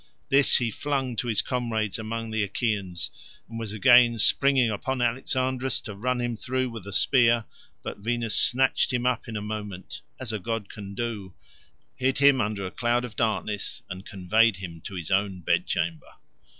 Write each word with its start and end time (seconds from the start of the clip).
This 0.29 0.55
he 0.57 0.71
flung 0.71 1.15
to 1.17 1.27
his 1.27 1.43
comrades 1.43 1.99
among 1.99 2.31
the 2.31 2.43
Achaeans, 2.43 3.11
and 3.47 3.59
was 3.59 3.71
again 3.71 4.17
springing 4.17 4.71
upon 4.71 4.99
Alexandrus 4.99 5.79
to 5.81 5.93
run 5.95 6.19
him 6.19 6.35
through 6.35 6.71
with 6.71 6.87
a 6.87 6.91
spear, 6.91 7.45
but 7.83 7.99
Venus 7.99 8.33
snatched 8.35 8.91
him 8.91 9.05
up 9.05 9.27
in 9.27 9.37
a 9.37 9.43
moment 9.43 10.01
(as 10.19 10.33
a 10.33 10.39
god 10.39 10.69
can 10.71 10.95
do), 10.95 11.35
hid 11.95 12.17
him 12.17 12.41
under 12.41 12.65
a 12.65 12.71
cloud 12.71 13.05
of 13.05 13.15
darkness, 13.15 13.83
and 13.91 14.03
conveyed 14.03 14.55
him 14.55 14.81
to 14.85 14.95
his 14.95 15.11
own 15.11 15.41
bedchamber. 15.41 16.13